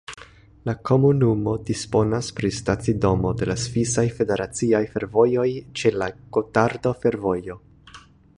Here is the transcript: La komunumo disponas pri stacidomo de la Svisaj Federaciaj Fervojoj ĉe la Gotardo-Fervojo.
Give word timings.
La 0.69 0.73
komunumo 0.89 1.51
disponas 1.67 2.29
pri 2.39 2.51
stacidomo 2.61 3.33
de 3.43 3.49
la 3.51 3.57
Svisaj 3.65 4.07
Federaciaj 4.21 4.83
Fervojoj 4.95 5.47
ĉe 5.83 5.93
la 6.05 6.11
Gotardo-Fervojo. 6.39 7.61